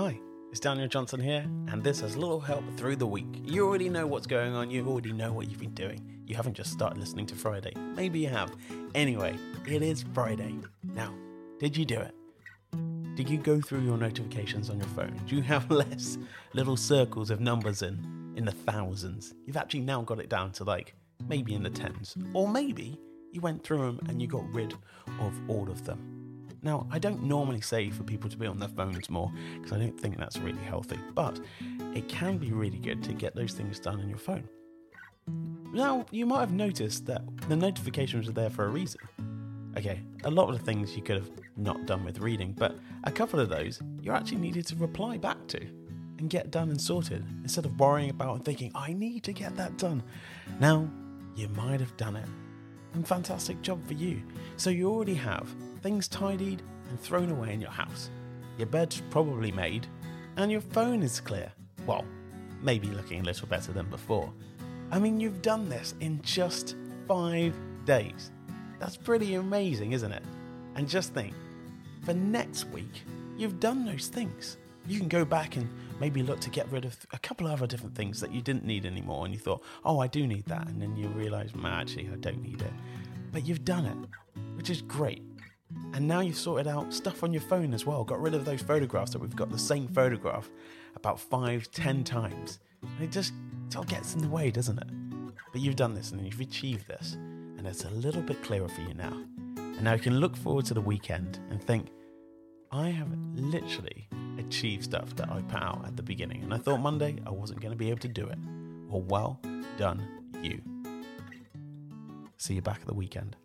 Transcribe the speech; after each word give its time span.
Hi, 0.00 0.18
it's 0.50 0.60
Daniel 0.60 0.88
Johnson 0.88 1.20
here, 1.20 1.44
and 1.68 1.84
this 1.84 2.00
is 2.00 2.14
a 2.14 2.18
little 2.18 2.40
help 2.40 2.64
through 2.78 2.96
the 2.96 3.06
week. 3.06 3.26
You 3.44 3.66
already 3.66 3.90
know 3.90 4.06
what's 4.06 4.26
going 4.26 4.54
on, 4.54 4.70
you 4.70 4.88
already 4.88 5.12
know 5.12 5.30
what 5.30 5.50
you've 5.50 5.60
been 5.60 5.74
doing. 5.74 6.00
You 6.26 6.34
haven't 6.36 6.54
just 6.54 6.72
started 6.72 6.98
listening 6.98 7.26
to 7.26 7.34
Friday. 7.34 7.74
Maybe 7.76 8.20
you 8.20 8.28
have. 8.28 8.50
Anyway, 8.94 9.36
it 9.66 9.82
is 9.82 10.06
Friday. 10.14 10.54
Now, 10.82 11.12
did 11.58 11.76
you 11.76 11.84
do 11.84 12.00
it? 12.00 12.14
Did 13.14 13.28
you 13.28 13.36
go 13.36 13.60
through 13.60 13.80
your 13.80 13.98
notifications 13.98 14.70
on 14.70 14.78
your 14.78 14.88
phone? 14.88 15.20
Do 15.26 15.36
you 15.36 15.42
have 15.42 15.70
less 15.70 16.16
little 16.54 16.78
circles 16.78 17.30
of 17.30 17.40
numbers 17.40 17.82
in 17.82 18.32
in 18.36 18.46
the 18.46 18.52
thousands? 18.52 19.34
You've 19.44 19.58
actually 19.58 19.80
now 19.80 20.00
got 20.00 20.18
it 20.18 20.30
down 20.30 20.52
to 20.52 20.64
like 20.64 20.94
maybe 21.28 21.52
in 21.52 21.62
the 21.62 21.68
tens, 21.68 22.16
or 22.32 22.48
maybe 22.48 22.98
you 23.32 23.42
went 23.42 23.62
through 23.62 23.84
them 23.84 24.00
and 24.08 24.22
you 24.22 24.28
got 24.28 24.50
rid 24.54 24.72
of 25.20 25.34
all 25.46 25.68
of 25.70 25.84
them. 25.84 26.19
Now, 26.62 26.86
I 26.90 26.98
don't 26.98 27.22
normally 27.22 27.60
say 27.60 27.90
for 27.90 28.02
people 28.02 28.28
to 28.28 28.36
be 28.36 28.46
on 28.46 28.58
their 28.58 28.68
phones 28.68 29.08
more 29.08 29.32
because 29.56 29.72
I 29.72 29.78
don't 29.78 29.98
think 29.98 30.18
that's 30.18 30.38
really 30.38 30.62
healthy, 30.62 30.98
but 31.14 31.40
it 31.94 32.08
can 32.08 32.38
be 32.38 32.52
really 32.52 32.78
good 32.78 33.02
to 33.04 33.12
get 33.12 33.34
those 33.34 33.52
things 33.52 33.80
done 33.80 34.00
on 34.00 34.08
your 34.08 34.18
phone. 34.18 34.48
Now, 35.72 36.04
you 36.10 36.26
might 36.26 36.40
have 36.40 36.52
noticed 36.52 37.06
that 37.06 37.22
the 37.48 37.56
notifications 37.56 38.28
are 38.28 38.32
there 38.32 38.50
for 38.50 38.64
a 38.66 38.68
reason. 38.68 39.00
Okay, 39.78 40.00
a 40.24 40.30
lot 40.30 40.50
of 40.50 40.58
the 40.58 40.64
things 40.64 40.96
you 40.96 41.02
could 41.02 41.16
have 41.16 41.30
not 41.56 41.86
done 41.86 42.04
with 42.04 42.18
reading, 42.18 42.52
but 42.58 42.76
a 43.04 43.12
couple 43.12 43.38
of 43.38 43.48
those 43.48 43.80
you 44.02 44.12
actually 44.12 44.38
needed 44.38 44.66
to 44.66 44.76
reply 44.76 45.16
back 45.16 45.38
to 45.46 45.60
and 46.18 46.28
get 46.28 46.50
done 46.50 46.70
and 46.70 46.80
sorted 46.80 47.24
instead 47.42 47.64
of 47.64 47.78
worrying 47.78 48.10
about 48.10 48.34
and 48.34 48.44
thinking, 48.44 48.72
I 48.74 48.92
need 48.92 49.22
to 49.24 49.32
get 49.32 49.56
that 49.56 49.78
done. 49.78 50.02
Now, 50.58 50.90
you 51.36 51.48
might 51.50 51.80
have 51.80 51.96
done 51.96 52.16
it. 52.16 52.26
And 52.94 53.06
fantastic 53.06 53.62
job 53.62 53.86
for 53.86 53.94
you. 53.94 54.22
So 54.56 54.70
you 54.70 54.90
already 54.90 55.14
have 55.14 55.48
things 55.82 56.08
tidied 56.08 56.62
and 56.88 57.00
thrown 57.00 57.30
away 57.30 57.54
in 57.54 57.60
your 57.60 57.70
house. 57.70 58.10
Your 58.58 58.66
bed's 58.66 59.00
probably 59.10 59.52
made, 59.52 59.86
and 60.36 60.50
your 60.50 60.60
phone 60.60 61.02
is 61.02 61.20
clear. 61.20 61.52
Well, 61.86 62.04
maybe 62.62 62.88
looking 62.88 63.20
a 63.20 63.24
little 63.24 63.46
better 63.48 63.72
than 63.72 63.88
before. 63.88 64.32
I 64.90 64.98
mean, 64.98 65.20
you've 65.20 65.40
done 65.40 65.68
this 65.68 65.94
in 66.00 66.20
just 66.22 66.76
five 67.06 67.54
days. 67.84 68.32
That's 68.78 68.96
pretty 68.96 69.34
amazing, 69.34 69.92
isn't 69.92 70.12
it? 70.12 70.22
And 70.74 70.88
just 70.88 71.14
think, 71.14 71.34
for 72.04 72.14
next 72.14 72.68
week, 72.70 73.04
you've 73.36 73.60
done 73.60 73.84
those 73.84 74.08
things. 74.08 74.56
You 74.90 74.98
can 74.98 75.08
go 75.08 75.24
back 75.24 75.56
and 75.56 75.68
maybe 76.00 76.20
look 76.22 76.40
to 76.40 76.50
get 76.50 76.68
rid 76.72 76.84
of 76.84 76.96
a 77.12 77.18
couple 77.18 77.46
of 77.46 77.52
other 77.52 77.66
different 77.68 77.94
things 77.94 78.20
that 78.20 78.32
you 78.32 78.42
didn't 78.42 78.64
need 78.64 78.84
anymore, 78.84 79.24
and 79.24 79.32
you 79.32 79.38
thought, 79.38 79.62
oh, 79.84 80.00
I 80.00 80.08
do 80.08 80.26
need 80.26 80.44
that. 80.46 80.66
And 80.66 80.82
then 80.82 80.96
you 80.96 81.06
realize, 81.08 81.54
man, 81.54 81.80
actually, 81.80 82.08
I 82.12 82.16
don't 82.16 82.42
need 82.42 82.60
it. 82.60 82.72
But 83.30 83.46
you've 83.46 83.64
done 83.64 83.86
it, 83.86 83.96
which 84.56 84.68
is 84.68 84.82
great. 84.82 85.22
And 85.94 86.08
now 86.08 86.18
you've 86.18 86.36
sorted 86.36 86.66
out 86.66 86.92
stuff 86.92 87.22
on 87.22 87.32
your 87.32 87.42
phone 87.42 87.72
as 87.72 87.86
well. 87.86 88.02
Got 88.02 88.20
rid 88.20 88.34
of 88.34 88.44
those 88.44 88.62
photographs 88.62 89.12
that 89.12 89.20
we've 89.20 89.36
got 89.36 89.50
the 89.50 89.58
same 89.58 89.86
photograph 89.86 90.50
about 90.96 91.20
five, 91.20 91.70
ten 91.70 92.02
times. 92.02 92.58
And 92.82 93.04
it 93.04 93.12
just 93.12 93.32
all 93.76 93.84
gets 93.84 94.14
in 94.14 94.22
the 94.22 94.28
way, 94.28 94.50
doesn't 94.50 94.76
it? 94.76 94.88
But 95.52 95.60
you've 95.60 95.76
done 95.76 95.94
this 95.94 96.10
and 96.10 96.20
you've 96.26 96.40
achieved 96.40 96.88
this. 96.88 97.12
And 97.12 97.64
it's 97.64 97.84
a 97.84 97.90
little 97.90 98.22
bit 98.22 98.42
clearer 98.42 98.68
for 98.68 98.80
you 98.80 98.94
now. 98.94 99.16
And 99.56 99.82
now 99.82 99.92
you 99.92 100.00
can 100.00 100.18
look 100.18 100.36
forward 100.36 100.64
to 100.66 100.74
the 100.74 100.80
weekend 100.80 101.38
and 101.50 101.62
think, 101.62 101.90
I 102.72 102.88
have 102.88 103.08
literally 103.34 104.08
achieved 104.50 104.82
stuff 104.82 105.14
that 105.14 105.30
I 105.30 105.40
put 105.42 105.62
out 105.62 105.84
at 105.86 105.96
the 105.96 106.02
beginning. 106.02 106.42
And 106.42 106.52
I 106.52 106.58
thought 106.58 106.78
Monday 106.78 107.14
I 107.24 107.30
wasn't 107.30 107.60
going 107.60 107.70
to 107.70 107.78
be 107.78 107.88
able 107.88 108.00
to 108.00 108.08
do 108.08 108.26
it. 108.26 108.38
Well, 108.88 109.02
well 109.02 109.40
done, 109.78 110.02
you. 110.42 110.60
See 112.36 112.54
you 112.54 112.60
back 112.60 112.80
at 112.80 112.86
the 112.88 112.94
weekend. 112.94 113.36